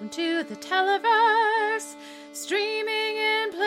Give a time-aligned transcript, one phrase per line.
[0.00, 1.96] Welcome to the Televerse,
[2.32, 3.66] streaming in place.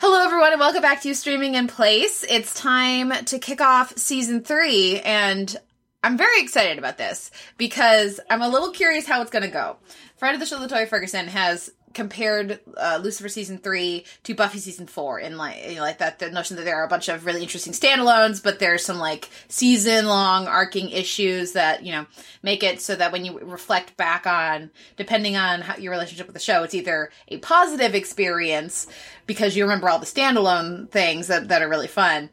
[0.00, 2.24] Hello, everyone, and welcome back to Streaming in Place.
[2.28, 5.56] It's time to kick off season three, and
[6.02, 9.76] I'm very excited about this because I'm a little curious how it's going to go.
[10.16, 14.86] Friend of the show, Latoya Ferguson, has compared uh, Lucifer season three to Buffy season
[14.86, 17.26] four, and like you know, like that the notion that there are a bunch of
[17.26, 22.06] really interesting standalones, but there's some like season long arcing issues that you know
[22.42, 26.34] make it so that when you reflect back on, depending on how your relationship with
[26.34, 28.86] the show, it's either a positive experience
[29.26, 32.30] because you remember all the standalone things that that are really fun.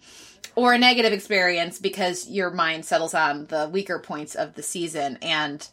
[0.56, 5.18] Or a negative experience because your mind settles on the weaker points of the season.
[5.22, 5.66] And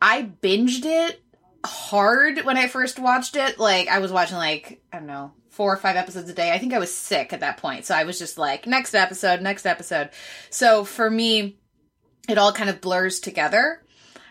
[0.00, 1.22] I binged it
[1.66, 3.58] hard when I first watched it.
[3.58, 6.52] Like I was watching like I don't know four or five episodes a day.
[6.52, 9.40] I think I was sick at that point, so I was just like next episode,
[9.40, 10.10] next episode.
[10.50, 11.56] So for me,
[12.28, 13.82] it all kind of blurs together,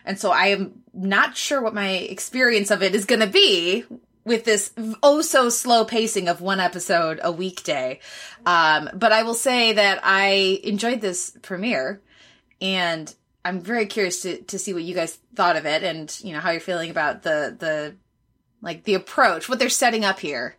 [0.04, 3.84] and so I am not sure what my experience of it is going to be
[4.24, 8.00] with this oh so slow pacing of one episode a weekday.
[8.44, 12.02] Um, but I will say that I enjoyed this premiere
[12.60, 13.14] and
[13.46, 16.40] I'm very curious to, to see what you guys thought of it and, you know,
[16.40, 17.94] how you're feeling about the, the,
[18.60, 20.56] like the approach, what they're setting up here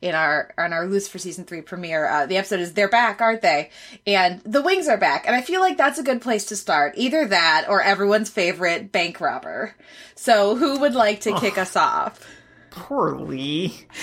[0.00, 2.08] in our, on our Lucifer season three premiere.
[2.08, 3.70] Uh, the episode is They're Back, Aren't They?
[4.06, 5.26] And the wings are back.
[5.26, 6.94] And I feel like that's a good place to start.
[6.96, 9.74] Either that or everyone's favorite bank robber.
[10.14, 12.26] So who would like to kick oh, us off?
[12.70, 13.86] Poor Lee.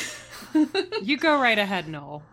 [1.02, 2.23] you go right ahead, Noel.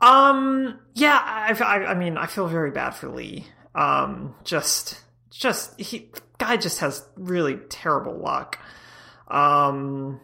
[0.00, 3.46] Um, yeah, I, I, I mean, I feel very bad for Lee.
[3.74, 8.58] Um, just, just he guy just has really terrible luck.
[9.28, 10.20] Um,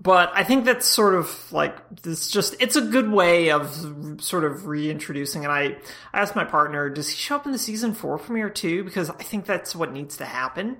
[0.00, 2.30] but I think that's sort of like this.
[2.30, 5.44] Just it's a good way of sort of reintroducing.
[5.44, 5.76] And I,
[6.12, 8.84] I asked my partner, does he show up in the season four premiere too?
[8.84, 10.76] Because I think that's what needs to happen.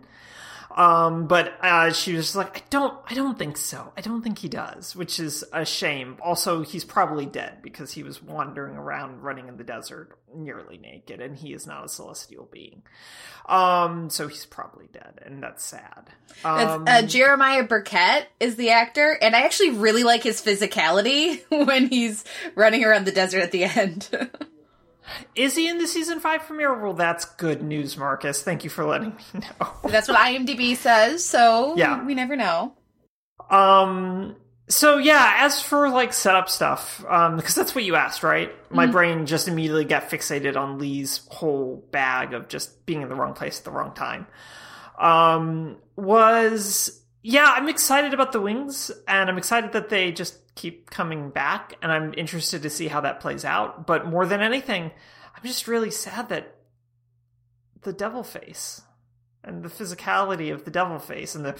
[0.74, 3.92] Um, but uh, she was like, I don't, I don't think so.
[3.96, 6.16] I don't think he does, which is a shame.
[6.20, 11.20] Also, he's probably dead because he was wandering around, running in the desert, nearly naked,
[11.20, 12.82] and he is not a celestial being.
[13.46, 16.10] Um, so he's probably dead, and that's sad.
[16.44, 21.88] Um, uh, Jeremiah Birkett is the actor, and I actually really like his physicality when
[21.88, 22.24] he's
[22.56, 24.08] running around the desert at the end.
[25.34, 26.74] Is he in the season five premiere?
[26.80, 28.42] Well, that's good news, Marcus.
[28.42, 29.68] Thank you for letting me know.
[29.84, 32.04] That's what IMDb says, so yeah.
[32.04, 32.74] we never know.
[33.50, 34.36] Um.
[34.68, 38.50] So yeah, as for like setup stuff, um, because that's what you asked, right?
[38.70, 38.92] My mm-hmm.
[38.92, 43.34] brain just immediately got fixated on Lee's whole bag of just being in the wrong
[43.34, 44.26] place at the wrong time.
[44.98, 50.90] Um, was yeah, I'm excited about the wings, and I'm excited that they just keep
[50.90, 53.86] coming back, and I'm interested to see how that plays out.
[53.86, 54.90] But more than anything,
[55.34, 56.54] I'm just really sad that
[57.80, 58.82] the devil face
[59.42, 61.52] and the physicality of the devil face and the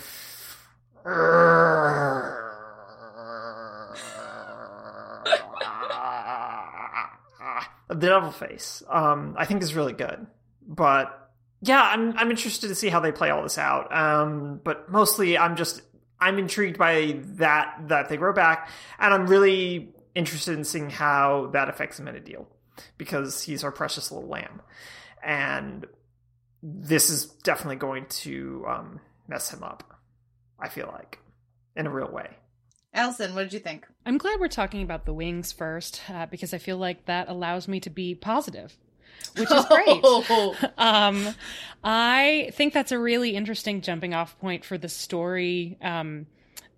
[7.89, 10.27] the devil face um, I think is really good.
[10.69, 11.24] But
[11.65, 13.95] yeah, I'm I'm interested to see how they play all this out.
[13.95, 15.83] Um, but mostly I'm just
[16.21, 21.51] I'm intrigued by that that they grow back, and I'm really interested in seeing how
[21.53, 22.47] that affects Amenadiel
[22.99, 24.61] because he's our precious little lamb,
[25.23, 25.87] and
[26.63, 30.01] this is definitely going to um, mess him up.
[30.61, 31.19] I feel like
[31.77, 32.37] in a real way.
[32.93, 33.87] Allison, what did you think?
[34.07, 37.67] I'm glad we're talking about the wings first uh, because I feel like that allows
[37.67, 38.77] me to be positive
[39.37, 40.05] which is great.
[40.79, 41.35] um,
[41.83, 45.77] I think that's a really interesting jumping off point for the story.
[45.83, 46.27] Um,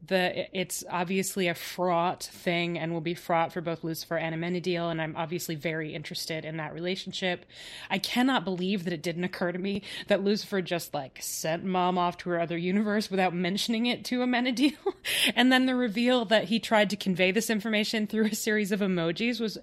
[0.09, 4.91] the it's obviously a fraught thing and will be fraught for both Lucifer and Amenadiel,
[4.91, 7.45] and I'm obviously very interested in that relationship.
[7.91, 11.99] I cannot believe that it didn't occur to me that Lucifer just like sent mom
[11.99, 14.95] off to her other universe without mentioning it to Amenadiel,
[15.35, 18.81] and then the reveal that he tried to convey this information through a series of
[18.81, 19.59] emojis was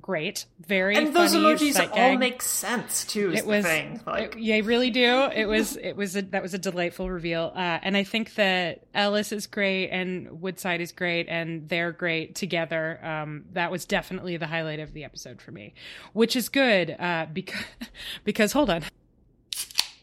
[0.00, 0.46] great.
[0.66, 2.18] Very and those emojis all gag.
[2.18, 3.32] make sense too.
[3.32, 4.00] it was thing.
[4.06, 5.28] Like, it, yeah, really do.
[5.34, 8.86] It was it was a, that was a delightful reveal, uh, and I think that
[8.94, 13.04] Ellis is great and Woodside is great, and they're great together.
[13.04, 15.74] Um, that was definitely the highlight of the episode for me,
[16.12, 17.64] which is good uh, because
[18.24, 18.84] because hold on.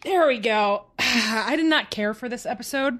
[0.04, 0.86] There we go.
[1.14, 3.00] I did not care for this episode.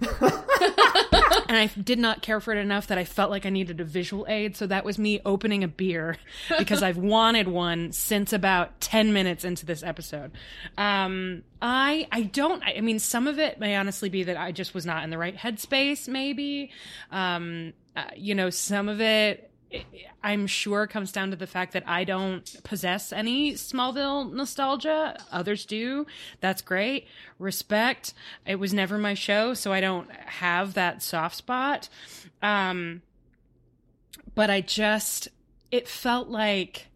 [0.20, 3.84] and I did not care for it enough that I felt like I needed a
[3.84, 4.56] visual aid.
[4.56, 6.18] So that was me opening a beer
[6.58, 10.32] because I've wanted one since about 10 minutes into this episode.
[10.76, 14.74] Um, I, I don't, I mean, some of it may honestly be that I just
[14.74, 16.70] was not in the right headspace, maybe.
[17.10, 19.45] Um, uh, you know, some of it
[20.22, 25.16] I'm sure comes down to the fact that I don't possess any Smallville nostalgia.
[25.30, 26.06] Others do.
[26.40, 27.06] That's great.
[27.38, 28.14] Respect.
[28.46, 31.88] It was never my show, so I don't have that soft spot.
[32.42, 33.02] Um,
[34.34, 35.28] but I just,
[35.70, 36.88] it felt like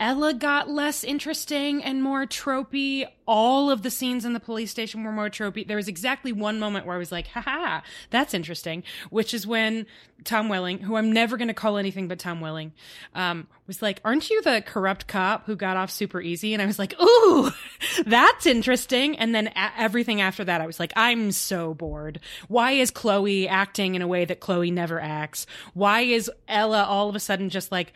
[0.00, 3.06] Ella got less interesting and more tropey.
[3.26, 5.66] All of the scenes in the police station were more tropey.
[5.66, 7.80] There was exactly one moment where I was like, haha,
[8.10, 9.86] that's interesting, which is when
[10.24, 12.72] Tom Welling, who I'm never going to call anything but Tom Welling,
[13.14, 16.52] um, was like, aren't you the corrupt cop who got off super easy?
[16.54, 17.52] And I was like, ooh,
[18.04, 19.16] that's interesting.
[19.16, 22.18] And then a- everything after that, I was like, I'm so bored.
[22.48, 25.46] Why is Chloe acting in a way that Chloe never acts?
[25.72, 27.92] Why is Ella all of a sudden just like,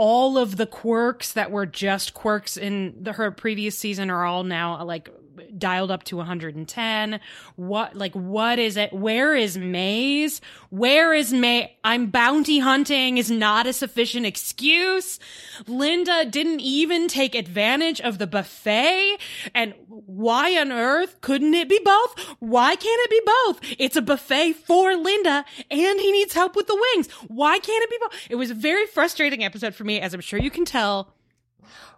[0.00, 4.44] all of the quirks that were just quirks in the, her previous season are all
[4.44, 5.10] now like
[5.58, 7.20] dialed up to 110
[7.56, 8.92] what like what is it?
[8.92, 10.40] Where is maze?
[10.70, 15.18] Where is may i'm bounty hunting is not a sufficient excuse.
[15.66, 19.18] Linda didn't even take advantage of the buffet.
[19.54, 22.18] And why on earth couldn't it be both?
[22.38, 23.76] Why can't it be both?
[23.78, 27.10] It's a buffet for linda and he needs help with the wings.
[27.28, 28.14] Why can't it be both?
[28.30, 31.14] It was a very frustrating episode for me as i'm sure you can tell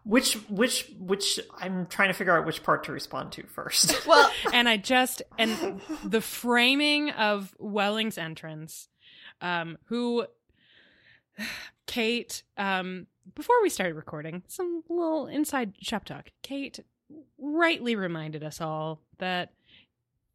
[0.05, 4.07] which which which I'm trying to figure out which part to respond to first.
[4.07, 8.89] Well, and I just and the framing of Welling's entrance,
[9.41, 10.27] um, who
[11.87, 16.31] Kate, um, before we started recording, some little inside shop talk.
[16.43, 16.81] Kate
[17.39, 19.53] rightly reminded us all that,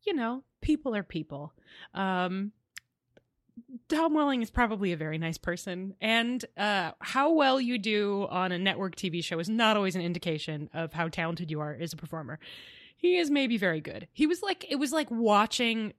[0.06, 1.54] you know, people are people.
[1.94, 2.52] Um,
[3.90, 8.52] Tom Welling is probably a very nice person, and uh, how well you do on
[8.52, 11.94] a network TV show is not always an indication of how talented you are as
[11.94, 12.40] a performer.
[12.96, 14.08] He is maybe very good.
[14.12, 15.94] He was like it was like watching,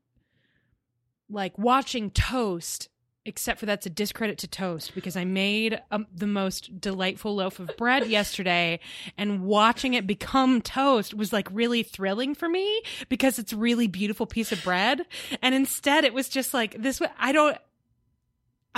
[1.30, 2.88] like watching Toast,
[3.28, 7.60] except for that's a discredit to Toast because I made um, the most delightful loaf
[7.60, 8.80] of bread yesterday,
[9.16, 13.86] and watching it become toast was like really thrilling for me because it's a really
[13.86, 15.02] beautiful piece of bread,
[15.42, 17.00] and instead it was just like this.
[17.18, 17.56] I don't.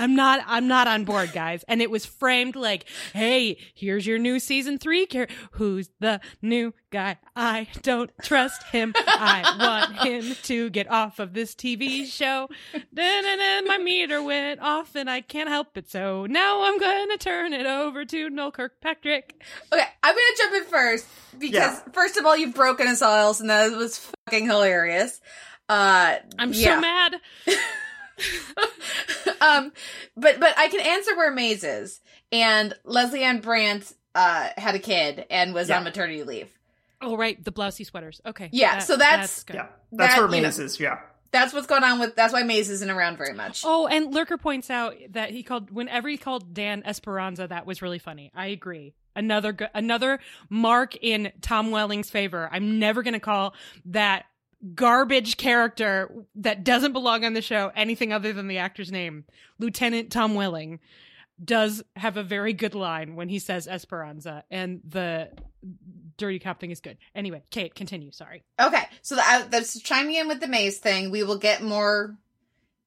[0.00, 1.64] I'm not I'm not on board, guys.
[1.68, 6.72] And it was framed like, "Hey, here's your new season 3 Car- Who's the new
[6.90, 7.18] guy?
[7.36, 8.92] I don't trust him.
[8.96, 12.48] I want him to get off of this TV show."
[12.94, 15.90] Da-na-na, my meter went off and I can't help it.
[15.90, 19.42] So now I'm going to turn it over to Noel Kirkpatrick.
[19.72, 21.06] okay, I'm gonna jump in first
[21.38, 21.80] because Yeah.
[21.92, 25.20] first of all, you've broken us all else, and that was fucking hilarious.
[25.68, 26.74] Uh, I'm yeah.
[26.74, 27.16] so mad.
[29.40, 29.72] um,
[30.16, 32.00] but but I can answer where Maze is,
[32.32, 35.78] and Lesley-Ann Brandt uh had a kid and was Yeah.
[35.78, 36.48] on maternity leave.
[37.00, 38.20] Oh right, the blousy sweaters.
[38.26, 38.48] Okay.
[38.52, 39.54] Yeah, so that's- good.
[39.56, 40.78] yeah, that's That, where you know- is.
[40.80, 40.98] Yeah,
[41.32, 42.14] That's what's going on with.
[42.16, 43.62] That's why Maze isn't around very much.
[43.64, 47.80] Oh, and Lurker points out that he called whenever he called Dan Esperanza, that was
[47.82, 48.30] really funny.
[48.34, 48.94] I agree.
[49.16, 52.48] Another go- another mark in Tom Welling's favor.
[52.52, 53.54] I'm never going to call
[53.86, 54.26] that
[54.74, 59.24] garbage character that doesn't belong on the show anything other than the actor's name.
[59.58, 60.80] Lieutenant Tom Welling
[61.42, 65.30] does have a very good line when he says Esperanza, and the
[66.18, 66.98] dirty cop thing is good.
[67.14, 68.12] Anyway, Kate, continue.
[68.12, 68.44] Sorry.
[68.60, 71.10] Okay, so I, uh, that's chiming in with the Maze thing.
[71.10, 72.16] We will get more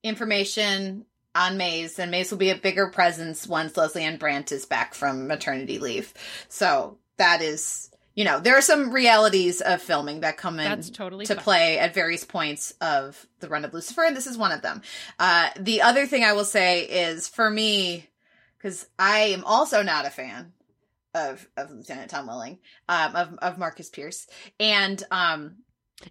[0.04, 4.94] information on Maze, and Maze will be a bigger presence once Lesley-Ann Brandt is back
[4.94, 6.14] from maternity leave.
[6.48, 10.90] So that is, you know, there are some realities of filming that come in That's
[10.90, 11.44] totally to fine.
[11.44, 14.82] play at various points of the run of Lucifer, and this is one of them.
[15.20, 18.08] Uh, the other thing I will say is for me,
[18.58, 20.54] because I am also not a fan
[21.16, 24.28] of of Lieutenant Tom Welling, um, of of Marcus Pierce,
[24.60, 25.58] and um,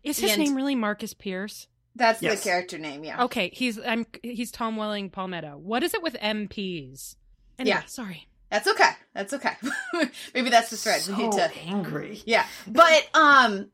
[0.04, 1.66] Is his and- name really Marcus Pierce?
[1.94, 2.38] that's Yes.
[2.42, 3.04] the character name.
[3.04, 3.24] Yeah.
[3.24, 5.56] Okay, he's I'm he's Tom Welling Palmetto.
[5.58, 7.16] What is it with MPs?
[7.58, 7.84] Anyway, Yeah.
[7.86, 8.28] sorry.
[8.52, 8.90] That's okay.
[9.14, 9.54] That's okay.
[10.34, 11.00] Maybe that's the thread.
[11.00, 12.20] so we need to angry.
[12.26, 12.44] Yeah.
[12.66, 13.70] But um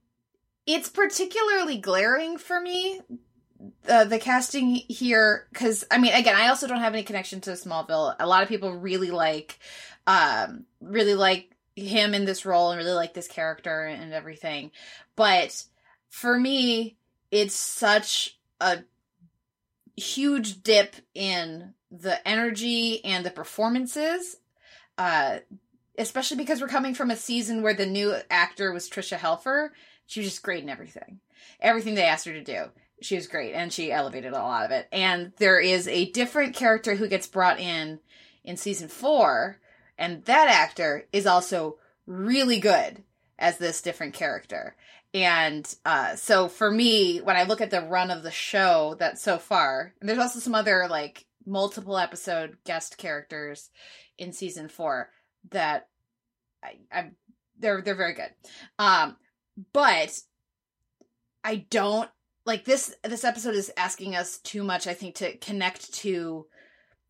[0.66, 3.00] it's particularly glaring for me
[3.88, 7.50] uh, the casting here cuz I mean again, I also don't have any connection to
[7.50, 8.14] Smallville.
[8.20, 9.58] A lot of people really like
[10.06, 14.70] um really like him in this role and really like this character and everything.
[15.16, 15.60] But
[16.08, 16.98] for me,
[17.32, 18.84] it's such a
[19.96, 24.36] huge dip in the energy and the performances
[24.98, 25.38] uh
[25.98, 29.70] especially because we're coming from a season where the new actor was Tricia Helfer.
[30.06, 31.18] She was just great in everything.
[31.60, 32.66] Everything they asked her to do.
[33.02, 34.88] She was great and she elevated a lot of it.
[34.92, 37.98] And there is a different character who gets brought in
[38.44, 39.58] in season 4
[39.98, 43.02] and that actor is also really good
[43.38, 44.76] as this different character.
[45.12, 49.18] And uh so for me when I look at the run of the show that
[49.18, 53.70] so far, and there's also some other like multiple episode guest characters
[54.18, 55.10] in season four
[55.50, 55.88] that
[56.62, 57.10] I, I
[57.58, 58.30] they're they're very good.
[58.78, 59.16] Um,
[59.72, 60.18] but
[61.44, 62.10] I don't
[62.44, 62.94] like this.
[63.04, 64.86] This episode is asking us too much.
[64.86, 66.46] I think to connect to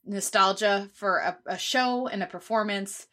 [0.05, 3.07] nostalgia for a, a show and a performance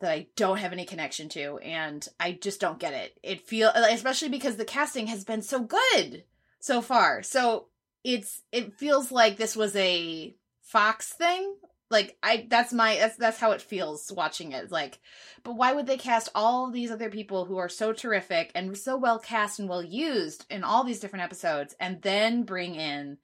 [0.00, 3.18] that I don't have any connection to, and I just don't get it.
[3.22, 6.24] It feel especially because the casting has been so good
[6.60, 7.22] so far.
[7.22, 7.68] So
[8.02, 11.56] it's it feels like this was a Fox thing.
[11.90, 14.70] Like I that's my that's that's how it feels watching it.
[14.70, 14.98] Like,
[15.42, 18.96] but why would they cast all these other people who are so terrific and so
[18.96, 23.18] well cast and well used in all these different episodes and then bring in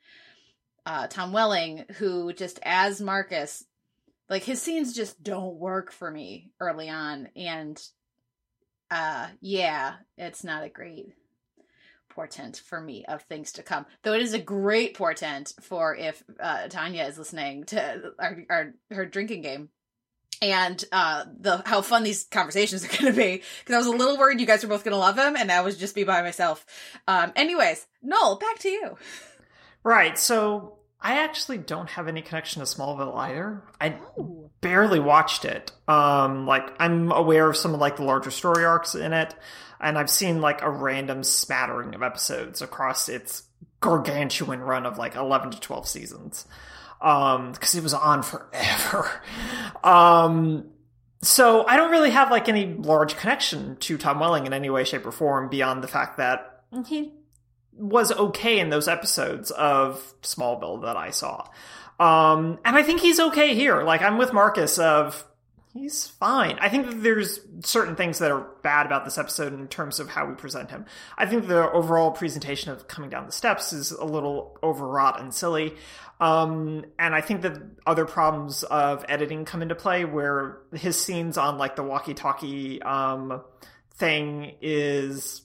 [0.87, 3.65] uh Tom Welling who just as Marcus
[4.29, 7.83] like his scenes just don't work for me early on and
[8.91, 11.15] uh yeah, it's not a great
[12.11, 13.87] portent for me of things to come.
[14.03, 18.75] Though it is a great portent for if uh, Tanya is listening to our, our
[18.91, 19.71] her drinking game
[20.43, 23.91] and uh the how fun these conversations are going to be because I was a
[23.91, 26.05] little worried you guys were both going to love him and I was just be
[26.05, 26.65] by myself.
[27.07, 28.97] Um anyways, Noel, back to you.
[29.83, 30.19] Right.
[30.19, 33.63] So I actually don't have any connection to Smallville either.
[33.81, 33.99] I
[34.61, 35.73] barely watched it.
[35.89, 39.35] Um like I'm aware of some of like the larger story arcs in it
[39.81, 43.45] and I've seen like a random smattering of episodes across its
[43.81, 46.47] gargantuan run of like 11 to 12 seasons.
[47.01, 49.11] Um, cause it was on forever.
[49.83, 50.67] Um,
[51.23, 54.85] so I don't really have like any large connection to Tom Welling in any way,
[54.85, 57.15] shape, or form beyond the fact that he
[57.73, 61.47] was okay in those episodes of Smallville that I saw.
[61.99, 63.83] Um, and I think he's okay here.
[63.83, 65.27] Like I'm with Marcus of
[65.73, 66.59] he's fine.
[66.61, 70.27] I think there's certain things that are bad about this episode in terms of how
[70.27, 70.85] we present him.
[71.17, 75.33] I think the overall presentation of coming down the steps is a little overwrought and
[75.33, 75.75] silly.
[76.19, 81.39] Um, and I think that other problems of editing come into play where his scenes
[81.39, 83.41] on like the walkie-talkie um,
[83.95, 85.43] thing is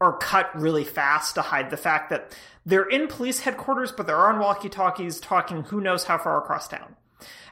[0.00, 4.16] are cut really fast to hide the fact that they're in police headquarters, but they're
[4.16, 6.96] on walkie-talkies talking who knows how far across town.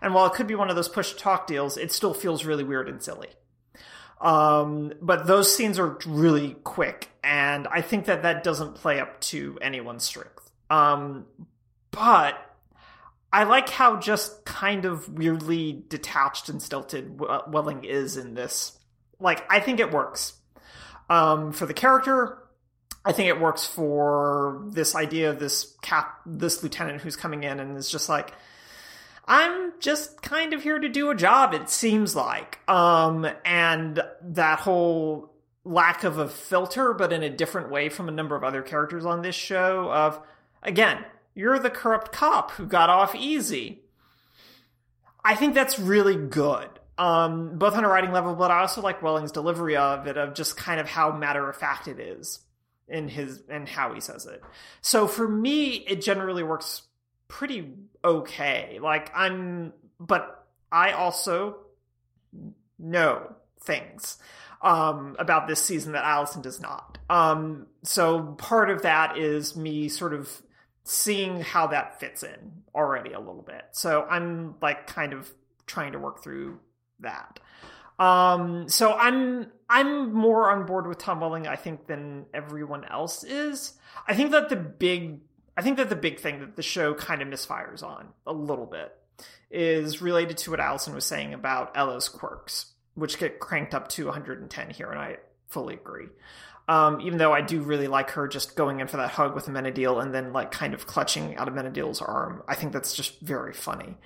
[0.01, 2.65] And while it could be one of those push talk deals, it still feels really
[2.65, 3.29] weird and silly.
[4.21, 9.21] Um, but those scenes are really quick, and I think that that doesn't play up
[9.23, 10.49] to anyone's strength.
[10.71, 11.27] Um,
[11.91, 12.39] but
[13.33, 18.79] I like how just kind of weirdly detached and stilted Welling is in this.
[19.19, 20.35] Like, I think it works.
[21.11, 22.39] Um, for the character,
[23.05, 27.59] I think it works for this idea of this cap, this lieutenant who's coming in
[27.59, 28.33] and is just like,
[29.25, 32.59] I'm just kind of here to do a job, it seems like.
[32.69, 35.33] Um, and that whole
[35.65, 39.05] lack of a filter, but in a different way from a number of other characters
[39.05, 40.21] on this show of,
[40.63, 43.83] again, you're the corrupt cop who got off easy.
[45.25, 46.69] I think that's really good.
[46.99, 50.35] Um, both on a writing level, but I also like Welling's delivery of it, of
[50.35, 52.41] just kind of how matter of fact it is
[52.89, 54.43] in his and how he says it.
[54.83, 56.83] So for me, it generally works
[57.29, 57.75] pretty
[58.05, 58.79] okay.
[58.81, 61.59] Like I'm, but I also
[62.79, 64.19] know things
[64.63, 66.99] um, about this season that Allison does not.
[67.11, 70.43] Um, so part of that is me sort of
[70.85, 73.65] seeing how that fits in already a little bit.
[73.73, 75.31] So I'm like kind of
[75.67, 76.59] trying to work through
[77.01, 77.39] that.
[77.99, 83.23] Um, so I'm I'm more on board with Tom Welling, I think, than everyone else
[83.25, 83.75] is.
[84.07, 85.21] I think that the big
[85.57, 88.67] I think that the big thing that the show kind of misfires on a little
[88.67, 88.97] bit
[89.51, 94.07] is related to what Allison was saying about Ella's quirks, which get cranked up to
[94.07, 95.19] 110 here, and I
[95.49, 96.07] fully agree.
[96.69, 99.47] Um, even though I do really like her just going in for that hug with
[99.47, 102.43] Amenadiel and then like kind of clutching out of Amenadiel's arm.
[102.47, 103.99] I think that's just very funny.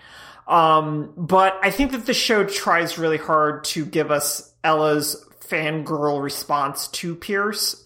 [0.49, 6.23] Um, but I think that the show tries really hard to give us Ella's fangirl
[6.23, 7.86] response to Pierce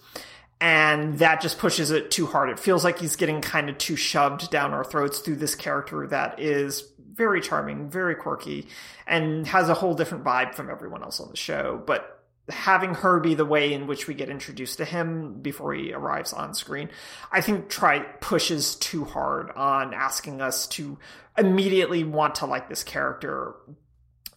[0.60, 2.50] and that just pushes it too hard.
[2.50, 6.06] It feels like he's getting kind of too shoved down our throats through this character
[6.08, 8.66] that is very charming, very quirky,
[9.06, 11.82] and has a whole different vibe from everyone else on the show.
[11.86, 15.92] But having her be the way in which we get introduced to him before he
[15.92, 16.90] arrives on screen,
[17.32, 20.98] I think try pushes too hard on asking us to
[21.38, 23.54] immediately want to like this character.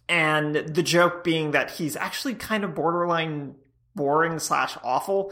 [0.07, 3.55] And the joke being that he's actually kind of borderline
[3.95, 5.31] boring slash awful.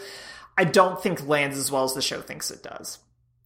[0.57, 2.99] I don't think lands as well as the show thinks it does.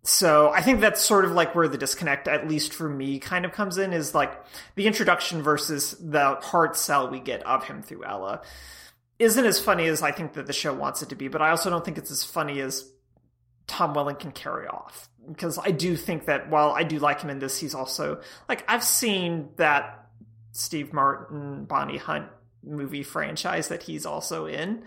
[0.03, 3.43] So I think that's sort of like where the disconnect, at least for me, kind
[3.43, 4.39] of comes in is like
[4.75, 8.41] the introduction versus the hard sell we get of him through Ella
[9.17, 11.49] isn't as funny as I think that the show wants it to be, but I
[11.49, 12.91] also don't think it's as funny as
[13.67, 15.09] Tom Welling can carry off.
[15.27, 18.63] Because I do think that while I do like him in this, he's also like
[18.67, 20.07] I've seen that
[20.51, 22.27] Steve Martin Bonnie Hunt
[22.65, 24.83] movie franchise that he's also in,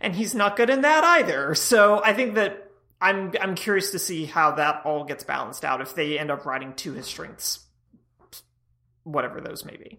[0.00, 1.54] and he's not good in that either.
[1.54, 2.70] So I think that
[3.00, 6.46] I'm I'm curious to see how that all gets balanced out if they end up
[6.46, 7.60] writing to his strengths,
[9.02, 9.98] whatever those may be.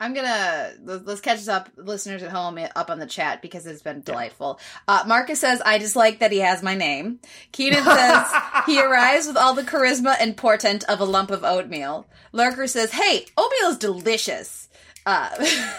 [0.00, 3.82] I'm gonna let's catch us up, listeners at home, up on the chat because it's
[3.82, 4.60] been delightful.
[4.86, 7.18] Uh, Marcus says, "I just like that he has my name."
[7.50, 8.32] Keenan says
[8.66, 12.06] he arrives with all the charisma and portent of a lump of oatmeal.
[12.32, 14.68] Lurker says, "Hey, oatmeal is delicious."
[15.08, 15.30] Uh,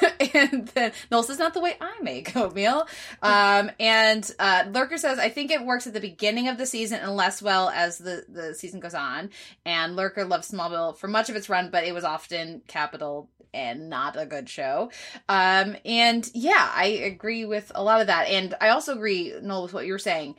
[0.34, 2.88] and then Noel says, not the way I make oatmeal.
[3.22, 7.00] Um, and uh, Lurker says, I think it works at the beginning of the season
[7.00, 9.30] and less well as the, the season goes on.
[9.66, 13.88] And Lurker loves Smallville for much of its run, but it was often capital and
[13.88, 14.90] not a good show.
[15.28, 18.30] Um, and yeah, I agree with a lot of that.
[18.30, 20.38] And I also agree, Noel, with what you were saying.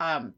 [0.00, 0.34] Um,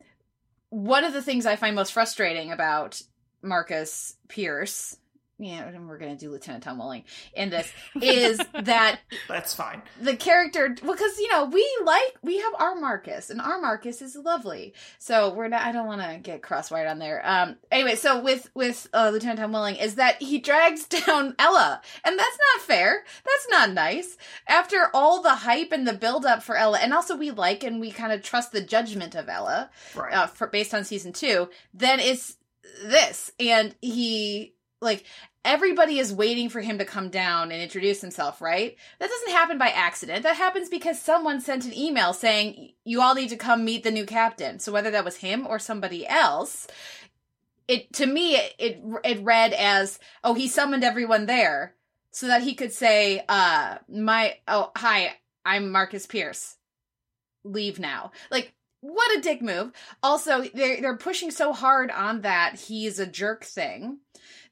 [0.68, 3.00] one of the things I find most frustrating about
[3.40, 4.98] Marcus Pierce
[5.38, 7.02] yeah, and we're gonna do Lieutenant Tom Welling
[7.34, 9.82] in this is that that's fine.
[10.00, 14.00] The character, well because you know we like we have our Marcus, and our Marcus
[14.00, 14.74] is lovely.
[14.98, 15.62] So we're not.
[15.62, 17.20] I don't want to get crosswired on there.
[17.24, 17.56] Um.
[17.72, 22.18] Anyway, so with with uh, Lieutenant Tom Welling is that he drags down Ella, and
[22.18, 23.04] that's not fair.
[23.24, 24.16] That's not nice.
[24.46, 27.80] After all the hype and the build up for Ella, and also we like and
[27.80, 30.14] we kind of trust the judgment of Ella, right?
[30.14, 31.48] Uh, for based on season two.
[31.72, 32.36] Then it's
[32.84, 34.53] this, and he
[34.84, 35.04] like
[35.44, 38.76] everybody is waiting for him to come down and introduce himself, right?
[38.98, 40.22] That doesn't happen by accident.
[40.22, 43.90] That happens because someone sent an email saying you all need to come meet the
[43.90, 44.58] new captain.
[44.58, 46.66] So whether that was him or somebody else,
[47.66, 51.74] it to me it it, read as oh he summoned everyone there
[52.10, 55.14] so that he could say uh my oh hi
[55.46, 56.56] I'm Marcus Pierce.
[57.42, 58.12] Leave now.
[58.30, 59.72] Like what a dick move.
[60.02, 63.98] Also, they're they're pushing so hard on that he's a jerk thing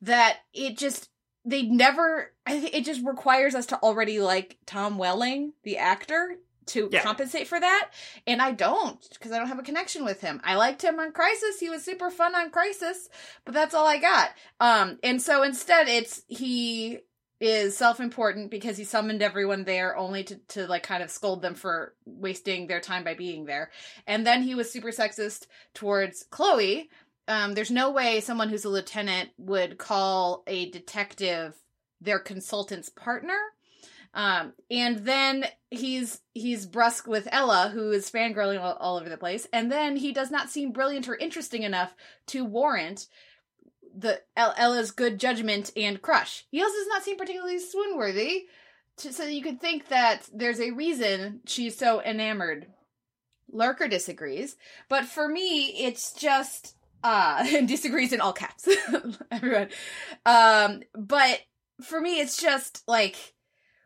[0.02, 1.08] that it just
[1.44, 7.02] they never it just requires us to already like Tom Welling, the actor, to yeah.
[7.02, 7.90] compensate for that.
[8.26, 10.40] And I don't because I don't have a connection with him.
[10.44, 11.58] I liked him on Crisis.
[11.58, 13.08] He was super fun on Crisis,
[13.44, 14.30] but that's all I got.
[14.60, 16.98] Um and so instead it's he
[17.40, 21.56] is self-important because he summoned everyone there only to, to like kind of scold them
[21.56, 23.68] for wasting their time by being there
[24.06, 26.88] and then he was super sexist towards chloe
[27.28, 31.54] um, there's no way someone who's a lieutenant would call a detective
[32.00, 33.38] their consultant's partner
[34.14, 39.16] um, and then he's he's brusque with Ella, who is fangirling all, all over the
[39.16, 41.94] place, and then he does not seem brilliant or interesting enough
[42.26, 43.06] to warrant
[43.94, 46.44] the Ella's good judgment and crush.
[46.50, 48.46] He also does not seem particularly swoon worthy,
[48.98, 52.66] so you could think that there's a reason she's so enamored.
[53.50, 54.56] Lurker disagrees,
[54.88, 58.68] but for me, it's just uh and disagrees in all caps.
[59.30, 59.68] Everyone,
[60.26, 61.40] um, but
[61.82, 63.34] for me, it's just like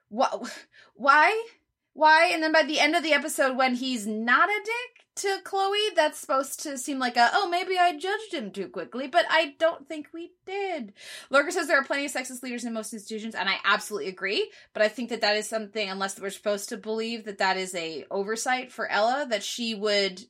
[0.08, 0.50] what,
[0.94, 1.44] why,
[1.92, 5.40] why, and then by the end of the episode, when he's not a dick, to
[5.44, 9.24] Chloe, that's supposed to seem like a, oh, maybe I judged him too quickly, but
[9.30, 10.92] I don't think we did.
[11.30, 14.50] Lurker says there are plenty of sexist leaders in most institutions, and I absolutely agree,
[14.74, 17.74] but I think that that is something, unless we're supposed to believe that that is
[17.74, 20.22] a oversight for Ella, that she would,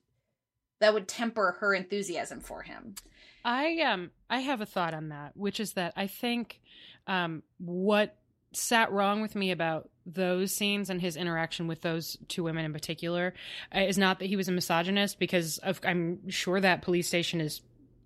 [0.80, 2.94] that would temper her enthusiasm for him.
[3.44, 6.60] I, um, I have a thought on that, which is that I think,
[7.06, 8.16] um, what
[8.52, 12.72] sat wrong with me about those scenes and his interaction with those two women in
[12.72, 13.34] particular
[13.74, 17.40] uh, is not that he was a misogynist because of, I'm sure that police station
[17.40, 17.60] is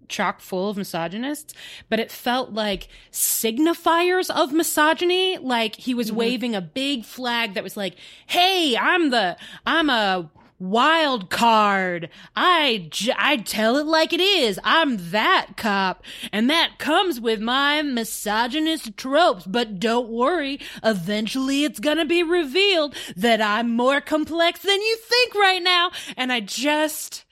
[0.09, 1.55] chock full of misogynists,
[1.89, 5.39] but it felt like signifiers of misogyny.
[5.39, 6.17] Like he was mm-hmm.
[6.17, 7.95] waving a big flag that was like,
[8.27, 10.31] Hey, I'm the, I'm a
[10.61, 12.11] wild card.
[12.37, 14.61] I, j- I tell it like it is.
[14.63, 16.05] I'm that cop.
[16.33, 19.47] And that comes with my misogynist tropes.
[19.47, 20.61] But don't worry.
[20.85, 25.91] Eventually it's gonna be revealed that I'm more complex than you think right now.
[26.17, 27.25] And I just,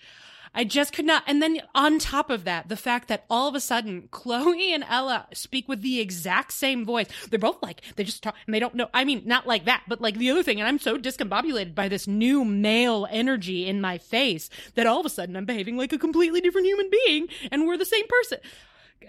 [0.55, 1.23] I just could not.
[1.27, 4.85] And then on top of that, the fact that all of a sudden Chloe and
[4.89, 7.07] Ella speak with the exact same voice.
[7.29, 8.89] They're both like, they just talk and they don't know.
[8.93, 10.61] I mean, not like that, but like the other thing.
[10.61, 15.07] And I'm so discombobulated by this new male energy in my face that all of
[15.07, 18.39] a sudden I'm behaving like a completely different human being and we're the same person.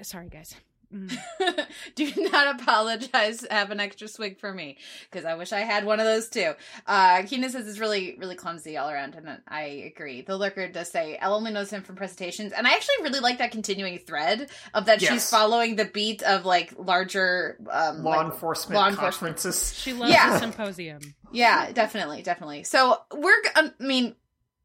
[0.02, 0.56] Sorry, guys.
[0.94, 1.66] Mm.
[1.96, 3.46] Do not apologize.
[3.50, 4.78] Have an extra swig for me
[5.10, 6.54] because I wish I had one of those too.
[6.88, 10.22] Uh, Keenan says it's really, really clumsy all around, and I agree.
[10.22, 13.38] The lurker does say Elle only knows him from presentations, and I actually really like
[13.40, 15.12] that continuing thread of that yes.
[15.12, 19.74] she's following the beat of like larger um, law like, enforcement law conferences.
[19.76, 20.34] She loves yeah.
[20.34, 21.02] the symposium.
[21.32, 22.64] Yeah, definitely, definitely.
[22.64, 24.16] So we're, I mean,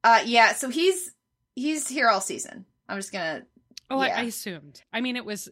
[0.02, 0.54] uh, yeah.
[0.54, 1.12] So he's
[1.54, 3.42] he's here all season I'm just gonna.
[3.90, 4.16] Oh, Yeah.
[4.16, 4.82] I, I assumed.
[4.92, 5.48] I mean, it was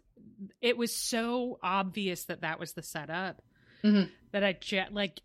[0.60, 3.42] it was so obvious that that was the setup
[3.82, 4.10] Mhm.
[4.32, 5.20] that I ju- like,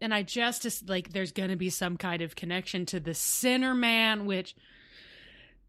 [0.00, 4.24] and I just like there's going to be some kind of connection to the Sinnerman,
[4.24, 4.54] which,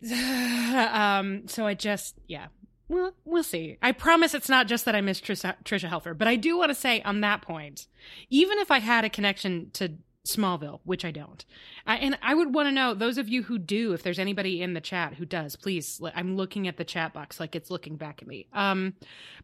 [0.12, 1.48] um.
[1.48, 2.48] So I just yeah.
[2.88, 3.78] Well, we'll see.
[3.82, 6.70] I promise it's not just that I miss Tricia, Tricia Helfer, but I do want
[6.70, 7.88] to say on that point,
[8.30, 9.94] even if I had a connection to
[10.26, 11.46] Smallville, which I don't,
[11.86, 14.62] I, and I would want to know those of you who do, if there's anybody
[14.62, 16.02] in the chat who does, please.
[16.16, 18.48] I'm looking at the chat box like it's looking back at me.
[18.54, 18.94] Um,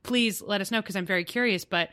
[0.04, 1.66] please let us know because I'm very curious.
[1.66, 1.90] But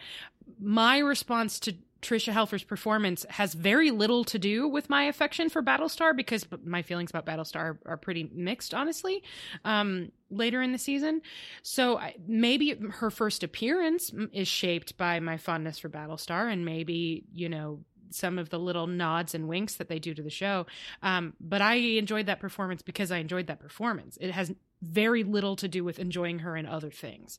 [0.59, 5.62] my response to Tricia Helfer's performance has very little to do with my affection for
[5.62, 9.22] Battlestar because my feelings about Battlestar are, are pretty mixed, honestly.
[9.64, 11.22] Um, later in the season,
[11.62, 17.24] so I, maybe her first appearance is shaped by my fondness for Battlestar, and maybe
[17.33, 20.66] you know some of the little nods and winks that they do to the show.
[21.02, 24.18] Um, but I enjoyed that performance because I enjoyed that performance.
[24.20, 27.38] It has very little to do with enjoying her in other things.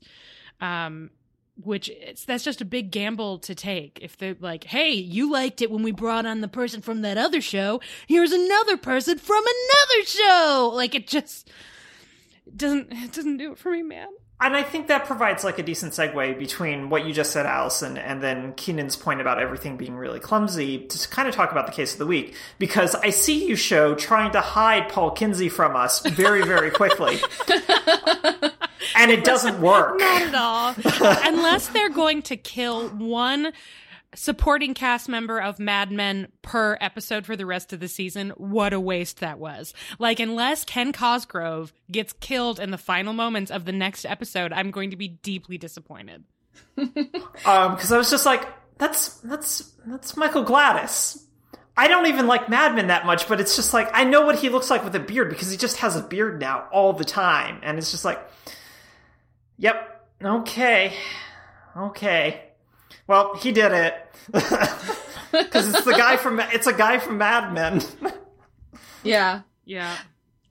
[0.61, 1.11] Um,
[1.63, 3.99] which it's that's just a big gamble to take.
[4.01, 7.17] If they're like, "Hey, you liked it when we brought on the person from that
[7.17, 7.81] other show.
[8.07, 11.51] Here's another person from another show." Like it just
[12.55, 14.07] doesn't it doesn't do it for me, man.
[14.41, 17.97] And I think that provides like a decent segue between what you just said, Allison,
[17.97, 21.73] and then Keenan's point about everything being really clumsy to kind of talk about the
[21.73, 22.35] case of the week.
[22.57, 27.19] Because I see you show trying to hide Paul Kinsey from us very, very quickly.
[28.95, 29.99] and it doesn't work.
[29.99, 30.75] Not at all.
[31.25, 33.51] Unless they're going to kill one
[34.15, 38.73] supporting cast member of Mad Men per episode for the rest of the season, what
[38.73, 39.73] a waste that was.
[39.99, 44.71] Like, unless Ken Cosgrove gets killed in the final moments of the next episode, I'm
[44.71, 46.23] going to be deeply disappointed.
[47.45, 48.45] Um, because I was just like,
[48.77, 51.23] that's that's that's Michael Gladis.
[51.77, 54.39] I don't even like Mad Men that much, but it's just like I know what
[54.39, 57.05] he looks like with a beard because he just has a beard now all the
[57.05, 58.19] time, and it's just like,
[59.57, 60.93] yep, okay,
[61.77, 62.48] okay.
[63.09, 67.81] Well, he did it because it's the guy from it's a guy from Mad Men.
[69.03, 69.41] Yeah.
[69.65, 69.97] Yeah.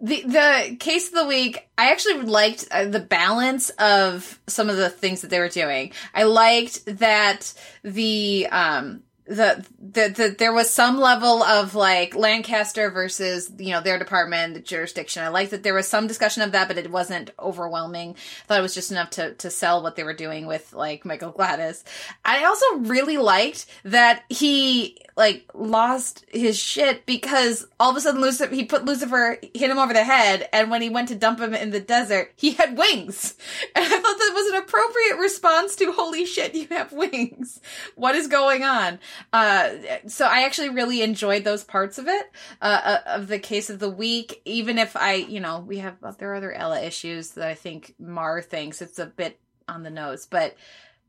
[0.00, 4.76] The the case of the week, I actually liked uh, the balance of some of
[4.76, 5.92] the things that they were doing.
[6.12, 12.90] I liked that the um the, the the there was some level of like Lancaster
[12.90, 15.22] versus you know their department, the jurisdiction.
[15.22, 18.12] I like that there was some discussion of that, but it wasn't overwhelming.
[18.12, 21.04] I thought it was just enough to to sell what they were doing with like
[21.04, 21.84] Michael Gladis.
[22.24, 28.20] I also really liked that he like lost his shit because all of a sudden
[28.20, 31.40] Lucifer he put Lucifer hit him over the head and when he went to dump
[31.40, 33.34] him in the desert he had wings.
[33.74, 37.60] And I thought that was an appropriate response to holy shit you have wings.
[37.96, 39.00] What is going on?
[39.32, 39.70] Uh
[40.06, 42.30] so I actually really enjoyed those parts of it
[42.62, 44.40] uh uh, of the case of the week.
[44.44, 47.94] Even if I you know we have there are other Ella issues that I think
[47.98, 50.54] Mar thinks it's a bit on the nose but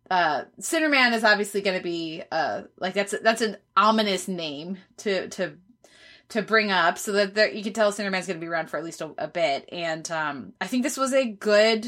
[0.09, 5.27] uh Sinnerman is obviously going to be uh like that's that's an ominous name to
[5.29, 5.57] to
[6.29, 8.77] to bring up so that there, you can tell Sinnerman's going to be around for
[8.77, 11.85] at least a, a bit and um I think this was a good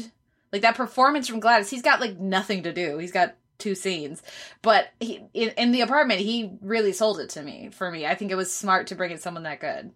[0.52, 2.98] like that performance from Gladis he's got like nothing to do.
[2.98, 4.22] He's got two scenes.
[4.60, 8.06] But he in, in the apartment he really sold it to me for me.
[8.06, 9.92] I think it was smart to bring in someone that good.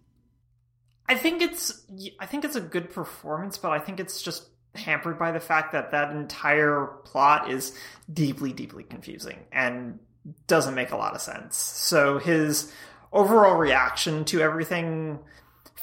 [1.08, 1.84] I think it's
[2.18, 5.72] I think it's a good performance, but I think it's just hampered by the fact
[5.72, 7.76] that that entire plot is
[8.12, 9.98] deeply deeply confusing and
[10.46, 11.56] doesn't make a lot of sense.
[11.56, 12.72] So his
[13.12, 15.18] overall reaction to everything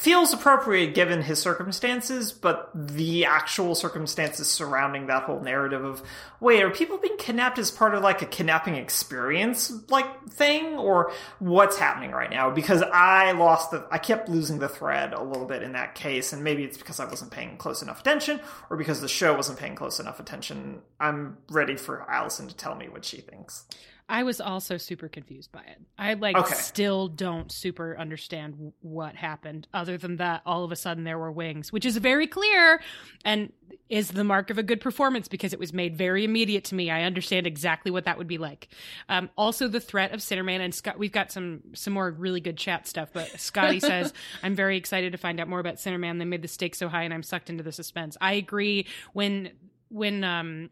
[0.04, 6.04] feels appropriate given his circumstances, but the actual circumstances surrounding that whole narrative of
[6.42, 11.14] wait, are people being kidnapped as part of like a kidnapping experience like thing, or
[11.40, 12.50] what's happening right now?
[12.50, 16.34] Because I lost the, I kept losing the thread a little bit in that case,
[16.34, 19.58] and maybe it's because I wasn't paying close enough attention, or because the show wasn't
[19.58, 20.82] paying close enough attention.
[21.00, 23.64] I'm ready for Allison to tell me what she thinks.
[24.10, 25.82] I was also super confused by it.
[25.98, 26.54] I like Okay.
[26.56, 31.32] still don't super understand what happened other than that all of a sudden there were
[31.32, 32.82] wings, which is very clear
[33.24, 33.52] and
[33.90, 36.90] is the mark of a good performance because it was made very immediate to me.
[36.92, 38.68] I understand exactly what that would be like.
[39.10, 42.58] Um, also the threat of Sinnerman and Scott we've got some some more really good
[42.58, 46.20] chat stuff, but Scottie says I'm very excited to find out more about Sinnerman.
[46.20, 48.18] They made the stakes so high and I'm sucked into the suspense.
[48.20, 49.52] I agree when
[49.90, 50.70] when um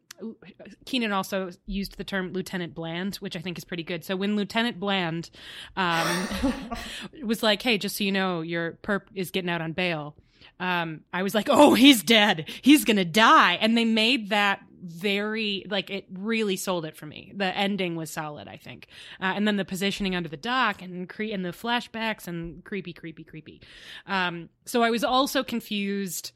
[0.86, 4.04] Keenan also used the term Lieutenant Bland, which I think is pretty good.
[4.04, 5.30] So when Lieutenant Bland
[5.76, 6.28] um,
[7.24, 10.16] was like, "Hey, just so you know, your perp is getting out on bail,"
[10.60, 12.50] um, I was like, "Oh, he's dead.
[12.62, 17.32] He's gonna die." And they made that very like it really sold it for me.
[17.36, 18.88] The ending was solid, I think,
[19.20, 22.94] uh, and then the positioning under the dock and cre- and the flashbacks and creepy,
[22.94, 23.62] creepy, creepy.
[24.08, 26.32] Um, so I was also confused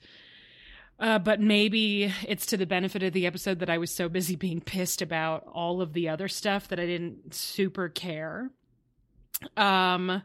[0.98, 4.36] Uh, but maybe it's to the benefit of the episode that I was so busy
[4.36, 8.50] being pissed about all of the other stuff that I didn't super care.
[9.58, 10.22] Um, uh,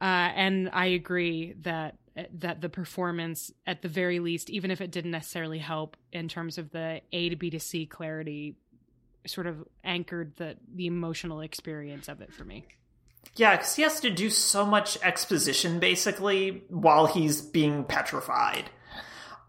[0.00, 1.96] and I agree that
[2.34, 6.58] that the performance, at the very least, even if it didn't necessarily help in terms
[6.58, 8.56] of the A to B to C clarity,
[9.26, 12.66] sort of anchored the the emotional experience of it for me.
[13.36, 18.70] Yeah, because he has to do so much exposition basically while he's being petrified.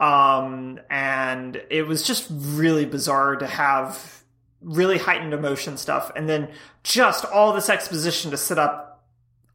[0.02, 4.24] Um, and it was just really bizarre to have
[4.60, 6.50] really heightened emotion stuff and then
[6.84, 9.04] just all this exposition to set up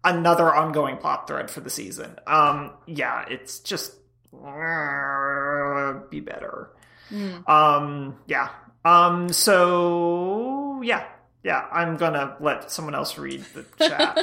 [0.05, 2.17] another ongoing plot thread for the season.
[2.29, 3.93] Um, yeah, it's just
[4.33, 6.71] uh, be better.
[7.11, 7.49] Mm.
[7.49, 8.51] Um, yeah.
[8.85, 11.07] Um, so yeah,
[11.47, 14.19] yeah, I'm gonna let someone else read the chat.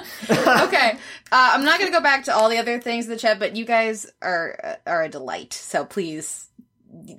[0.68, 0.98] okay,
[1.32, 3.56] uh, I'm not gonna go back to all the other things in the chat, but
[3.56, 5.54] you guys are are a delight.
[5.54, 6.50] So please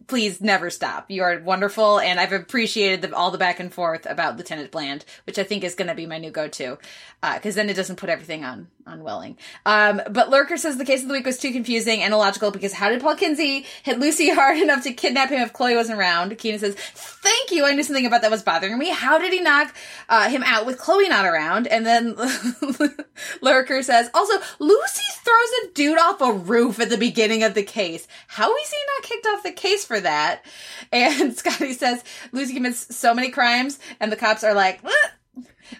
[0.06, 1.10] please never stop.
[1.10, 5.06] You are wonderful, and I've appreciated the, all the back and forth about Lieutenant Bland,
[5.26, 6.78] which I think is going to be my new go-to,
[7.22, 9.36] because uh, then it doesn't put everything on on Welling.
[9.66, 12.72] Um, but Lurker says the case of the week was too confusing and illogical because
[12.72, 16.36] how did Paul Kinsey hit Lucy hard enough to kidnap him if Chloe wasn't around?
[16.38, 17.66] Keenan says, "Thank you.
[17.66, 18.90] I knew something about that was bothering me.
[18.90, 19.74] How did he knock
[20.08, 22.14] uh, him out with Chloe not around?" And then
[23.42, 27.62] Lurker says, "Also, Lucy throws a dude off a roof at the beginning of the
[27.62, 28.06] case.
[28.28, 30.44] How is he not kicked off the case?" case for that.
[30.92, 34.80] And Scottie says Lucy commits so many crimes, and the cops are like,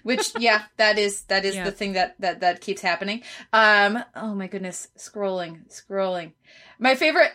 [0.03, 1.65] which yeah, that is that is yeah.
[1.65, 3.23] the thing that that that keeps happening.
[3.53, 6.33] Um, oh my goodness, scrolling, scrolling.
[6.79, 7.33] My favorite.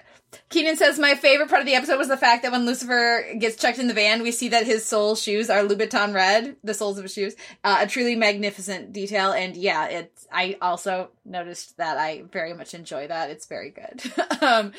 [0.49, 3.55] Keenan says my favorite part of the episode was the fact that when Lucifer gets
[3.55, 6.99] checked in the van, we see that his soul shoes are Louboutin red, the soles
[6.99, 7.35] of his shoes.
[7.63, 10.27] Uh, a truly magnificent detail, and yeah, it's.
[10.31, 11.97] I also noticed that.
[11.97, 13.31] I very much enjoy that.
[13.31, 14.03] It's very good.
[14.41, 14.73] um,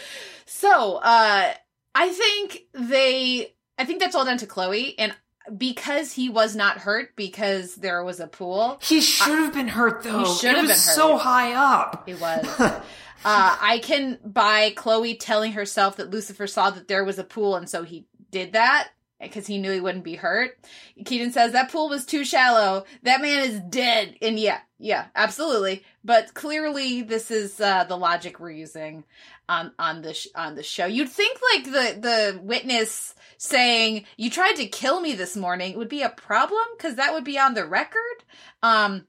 [0.46, 1.52] so uh,
[1.94, 3.52] I think they.
[3.76, 5.16] I think that's all down to Chloe, and
[5.56, 8.78] because he was not hurt because there was a pool.
[8.82, 10.20] He should have been hurt though.
[10.24, 10.76] He should have been hurt.
[10.76, 12.04] so high up.
[12.06, 12.44] He was.
[12.60, 12.80] uh,
[13.24, 17.68] I can buy Chloe telling herself that Lucifer saw that there was a pool and
[17.68, 18.88] so he did that
[19.20, 20.58] because he knew he wouldn't be hurt.
[21.04, 22.84] Keaton says that pool was too shallow.
[23.02, 24.16] That man is dead.
[24.22, 25.84] And yeah, yeah, absolutely.
[26.02, 29.04] But clearly, this is uh, the logic we're using
[29.48, 30.86] on on the sh- on the show.
[30.86, 35.88] You'd think like the the witness saying you tried to kill me this morning would
[35.88, 38.22] be a problem because that would be on the record.
[38.62, 39.06] Um,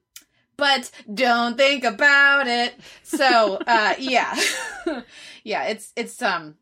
[0.56, 2.74] but don't think about it.
[3.02, 4.34] So uh, yeah,
[5.44, 6.54] yeah, it's it's um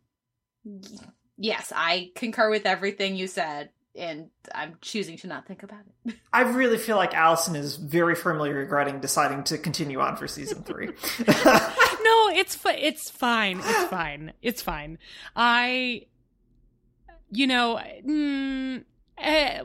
[1.39, 6.17] yes, I concur with everything you said and I'm choosing to not think about it.
[6.33, 10.65] I really feel like Allison is very firmly regretting deciding to continue on for season
[10.65, 10.87] three.
[10.87, 13.59] no, it's it's fine.
[13.59, 14.33] It's fine.
[14.43, 14.99] It's fine.
[15.37, 16.07] I,
[17.31, 18.85] you know, mm,
[19.19, 19.63] eh,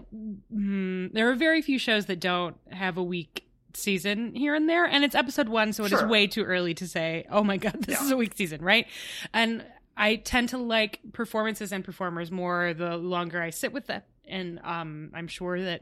[0.54, 4.86] mm, there are very few shows that don't have a weak season here and there
[4.86, 6.06] and it's episode one so it sure.
[6.06, 8.06] is way too early to say oh my god this yeah.
[8.06, 8.88] is a weak season right
[9.34, 9.65] and
[9.97, 14.60] I tend to like performances and performers more the longer I sit with them and
[14.63, 15.82] um, I'm sure that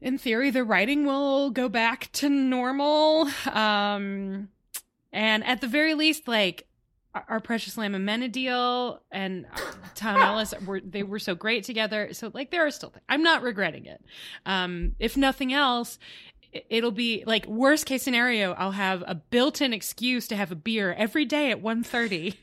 [0.00, 3.28] in theory the writing will go back to normal.
[3.50, 4.48] Um,
[5.12, 6.66] and at the very least, like
[7.14, 9.46] our precious lamb Amenadiel and
[9.94, 12.12] Tom Ellis were they were so great together.
[12.12, 12.92] So like there are still.
[13.08, 14.02] I'm not regretting it.
[14.46, 15.98] Um, if nothing else,
[16.68, 20.92] it'll be like worst case scenario i'll have a built-in excuse to have a beer
[20.94, 22.34] every day at 1.30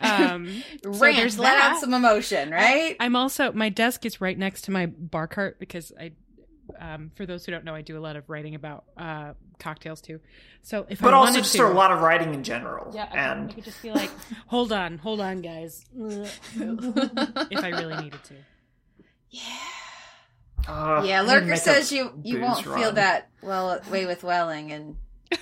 [0.00, 4.38] um Rant, so let out some emotion right I, am also my desk is right
[4.38, 6.12] next to my bar cart because i
[6.78, 10.00] um, for those who don't know, I do a lot of writing about uh, cocktails
[10.00, 10.20] too.
[10.62, 12.90] So if but I also just to, a lot of writing in general.
[12.94, 14.10] Yeah, and I could just be like,
[14.46, 18.34] hold on, hold on, guys, if I really needed to.
[19.30, 19.42] Yeah.
[20.66, 22.78] Uh, yeah, Lurker says you you won't run.
[22.78, 24.96] feel that well way with Welling and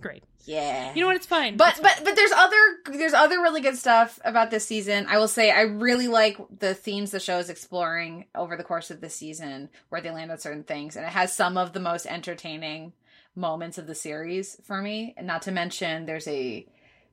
[0.00, 0.24] great.
[0.46, 0.92] Yeah.
[0.94, 1.16] You know what?
[1.16, 1.56] It's fine.
[1.56, 2.56] But it's but but there's other
[2.92, 5.06] there's other really good stuff about this season.
[5.08, 8.90] I will say I really like the themes the show is exploring over the course
[8.90, 11.80] of the season, where they land on certain things, and it has some of the
[11.80, 12.92] most entertaining
[13.34, 15.14] moments of the series for me.
[15.16, 16.66] And not to mention, there's a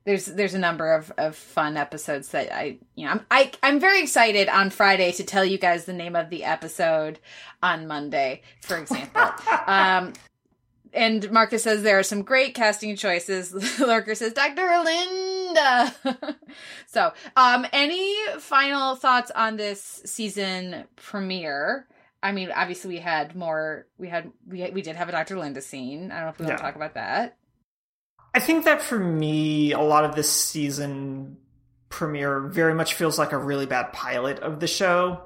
[0.04, 3.80] there's there's a number of, of fun episodes that I you know I'm I, I'm
[3.80, 7.18] very excited on Friday to tell you guys the name of the episode
[7.62, 9.22] on Monday, for example.
[9.66, 10.12] um,
[10.92, 13.52] and Marcus says there are some great casting choices.
[13.80, 14.82] Lurker says Dr.
[14.84, 15.94] Linda.
[16.86, 21.86] so, um, any final thoughts on this season premiere?
[22.22, 23.86] I mean, obviously we had more.
[23.98, 25.38] We had we we did have a Dr.
[25.38, 26.10] Linda scene.
[26.12, 26.50] I don't know if we yeah.
[26.50, 27.36] want to talk about that.
[28.34, 31.38] I think that for me, a lot of this season
[31.88, 35.20] premiere very much feels like a really bad pilot of the show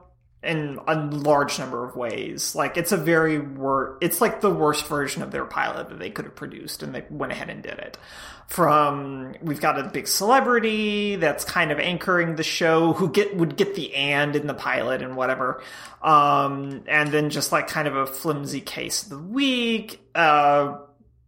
[0.46, 2.54] in a large number of ways.
[2.54, 6.10] Like it's a very wor- it's like the worst version of their pilot that they
[6.10, 7.98] could have produced and they went ahead and did it.
[8.46, 13.56] From we've got a big celebrity that's kind of anchoring the show who get would
[13.56, 15.62] get the and in the pilot and whatever.
[16.00, 20.00] Um and then just like kind of a flimsy case of the week.
[20.14, 20.78] Uh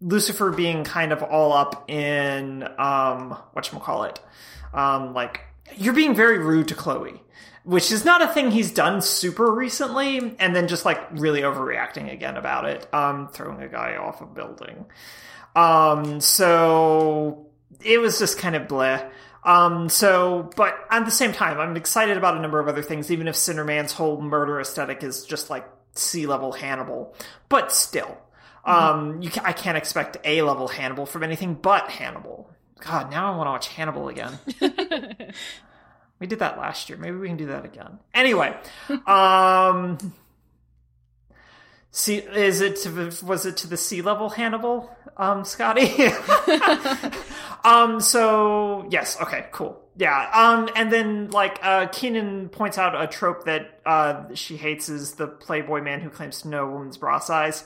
[0.00, 4.18] Lucifer being kind of all up in um whatchamacallit.
[4.72, 5.40] Um like
[5.76, 7.20] you're being very rude to Chloe
[7.68, 12.10] which is not a thing he's done super recently, and then just like really overreacting
[12.10, 14.86] again about it, um, throwing a guy off a building.
[15.54, 17.46] Um, so
[17.84, 19.10] it was just kind of bleh.
[19.44, 23.10] Um, so, but at the same time, I'm excited about a number of other things,
[23.10, 27.14] even if Sinnerman's whole murder aesthetic is just like sea level Hannibal.
[27.50, 28.16] But still,
[28.64, 32.50] um, you can, I can't expect A level Hannibal from anything but Hannibal.
[32.80, 34.38] God, now I want to watch Hannibal again.
[36.20, 36.98] We did that last year.
[36.98, 37.98] Maybe we can do that again.
[38.12, 38.56] Anyway,
[39.06, 39.98] um,
[41.90, 46.06] see, is it to, was it to the sea level Hannibal, um, Scottie?
[47.64, 49.80] um, so yes, okay, cool.
[49.96, 54.88] Yeah, um, and then like uh, Keenan points out a trope that uh, she hates
[54.88, 57.64] is the Playboy man who claims to know a woman's bra size.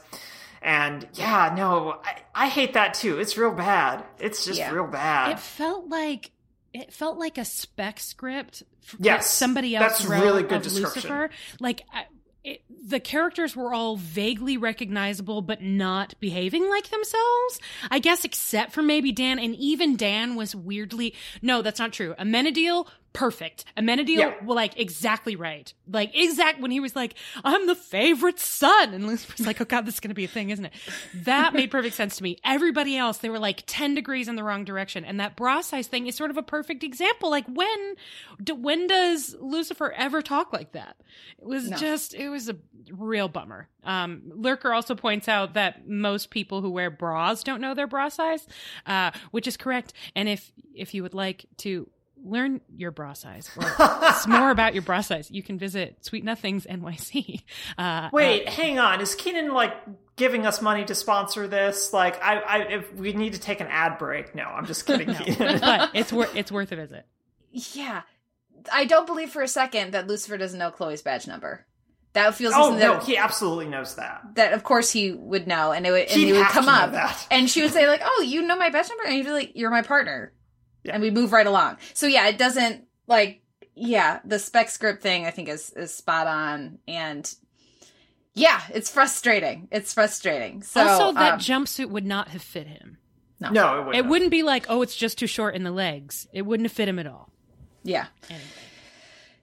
[0.62, 3.18] And yeah, no, I, I hate that too.
[3.18, 4.04] It's real bad.
[4.18, 4.70] It's just Yeah.
[4.70, 5.32] real bad.
[5.32, 6.30] It felt like
[6.74, 8.62] it felt like a spec script.
[8.98, 11.10] Yes, somebody else that's wrote really good of description.
[11.10, 11.30] Lucifer.
[11.60, 12.06] Like I,
[12.44, 17.60] it, the characters were all vaguely recognizable, but not behaving like themselves.
[17.90, 21.14] I guess, except for maybe Dan, and even Dan was weirdly.
[21.40, 22.14] No, that's not true.
[22.18, 22.86] Amenadiel.
[23.12, 23.66] Perfect.
[23.76, 24.34] Amenadiel, Yeah.
[24.42, 25.72] well, like exactly right.
[25.86, 29.84] Like exact when he was like, "I'm the favorite son," and Lucifer's like, "Oh God,
[29.84, 30.72] this is gonna be a thing, isn't it?"
[31.12, 32.38] That made perfect sense to me.
[32.42, 35.88] Everybody else, they were like ten degrees in the wrong direction, and that bra size
[35.88, 37.28] thing is sort of a perfect example.
[37.30, 37.94] Like when,
[38.42, 40.96] d- when does Lucifer ever talk like that?
[41.38, 41.76] It was No.
[41.76, 42.56] just, it was a
[42.90, 43.68] real bummer.
[43.84, 48.08] Um, Lurker also points out that most people who wear bras don't know their bra
[48.08, 48.46] size,
[48.86, 49.92] uh, which is correct.
[50.16, 51.88] And if if you would like to
[52.24, 56.66] learn your bra size or more about your bra size, you can visit Sweet Nothings
[56.66, 57.42] NYC.
[57.78, 59.00] Uh, Wait, uh, hang on.
[59.00, 59.72] Is Keenan like
[60.16, 61.92] giving us money to sponsor this?
[61.92, 65.14] Like, I, I, if we need to take an ad break, no, I'm just kidding.
[65.14, 65.60] Keenan.
[65.60, 67.06] but it's worth it's worth a visit.
[67.52, 68.02] Yeah.
[68.72, 71.66] I don't believe for a second that Lucifer doesn't know Chloe's badge number.
[72.12, 74.20] That feels oh no, that, he absolutely knows that.
[74.34, 76.68] that of course he would know and it would and He'd it would have come
[76.68, 77.26] up that.
[77.30, 79.52] and she would say like, "Oh, you know my badge number?" and he'd be like,
[79.54, 80.32] "You're my partner."
[80.84, 80.94] Yeah.
[80.94, 81.76] And we move right along.
[81.94, 83.42] So yeah, it doesn't like
[83.74, 87.32] yeah, the spec script thing I think is is spot on and
[88.34, 89.68] yeah, it's frustrating.
[89.70, 90.62] It's frustrating.
[90.62, 92.98] So also, that um, jumpsuit would not have fit him.
[93.40, 93.96] No, it wouldn't.
[93.96, 96.28] It wouldn't be like, oh, it's just too short in the legs.
[96.32, 97.30] It wouldn't have fit him at all.
[97.82, 98.06] yeah.
[98.30, 98.44] Anyway.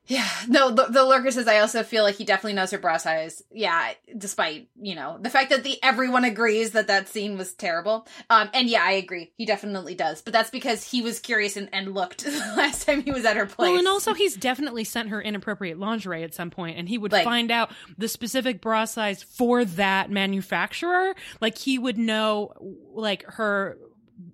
[0.09, 2.97] Yeah, no, the, the lurker says I also feel like he definitely knows her bra
[2.97, 3.43] size.
[3.51, 8.07] Yeah, despite you know the fact that the everyone agrees that that scene was terrible.
[8.27, 10.23] Um, and yeah, I agree, he definitely does.
[10.23, 13.37] But that's because he was curious and, and looked the last time he was at
[13.37, 13.69] her place.
[13.69, 17.11] Well, and also he's definitely sent her inappropriate lingerie at some point, and he would
[17.11, 21.13] Like- find out the specific bra size for that manufacturer.
[21.39, 22.53] Like he would know,
[22.95, 23.77] like her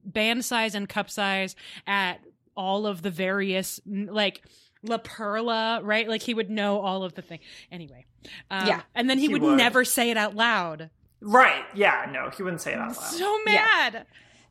[0.06, 2.22] band size and cup size at
[2.56, 4.42] all of the various, like
[4.90, 6.08] La Perla, right?
[6.08, 7.40] Like he would know all of the thing.
[7.72, 8.06] Anyway,
[8.52, 8.82] um, Yeah.
[8.94, 9.58] and then he, He would, would.
[9.58, 10.90] never say it out loud.
[11.22, 11.64] Right?
[11.74, 12.08] Yeah.
[12.12, 12.96] No, he wouldn't say it out loud.
[12.98, 13.54] So Yeah.
[13.54, 14.06] mad.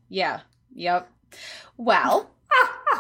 [0.09, 0.41] yeah,
[0.75, 1.11] yep.
[1.77, 2.31] Well.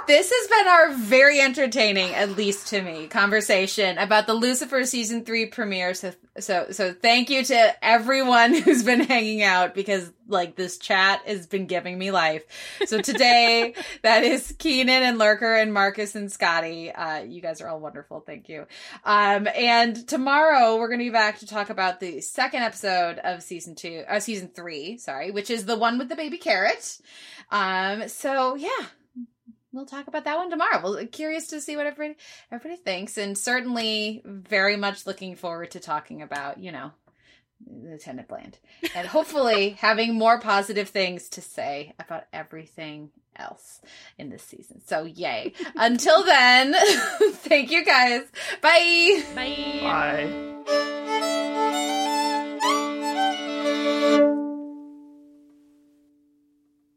[0.07, 5.25] This has been our very entertaining, at least to me, conversation about the Lucifer season
[5.25, 5.95] three premiere.
[5.95, 11.23] So, so, so thank you to everyone who's been hanging out because like this chat
[11.27, 12.45] has been giving me life.
[12.85, 16.93] So today, that is Keenan and Lurker and Marcus and Scottie.
[16.93, 18.21] Uh, you guys are all wonderful.
[18.21, 18.67] Thank you.
[19.05, 23.43] Um, and tomorrow we're going to be back to talk about the second episode of
[23.43, 26.99] season two, uh, season three, sorry, which is the one with the baby carrot.
[27.51, 28.87] Um, so yeah,
[29.75, 30.81] we'll talk about that one tomorrow.
[30.83, 32.17] Well, curious to see what everybody
[32.51, 36.93] everybody thinks, and certainly very much looking forward to talking about you know
[37.67, 38.59] Lieutenant Bland,
[38.95, 43.81] and hopefully having more positive things to say about everything else
[44.17, 44.81] in this season.
[44.87, 45.53] So yay!
[45.77, 46.75] Until then,
[47.33, 48.23] thank you guys.
[48.63, 49.23] Bye.
[49.35, 49.81] Bye.
[49.83, 50.55] Bye.